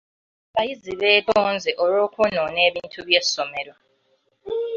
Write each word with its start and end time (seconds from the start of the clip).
Abayizi 0.53 0.91
beetonze 1.01 1.69
olw'okwonoona 1.83 2.59
ebintu 2.69 2.99
by'essomero. 3.07 3.73